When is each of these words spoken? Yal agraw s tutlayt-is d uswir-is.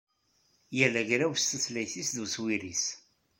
Yal 0.77 0.93
agraw 1.01 1.33
s 1.37 1.43
tutlayt-is 1.49 2.09
d 2.15 2.17
uswir-is. 2.23 2.85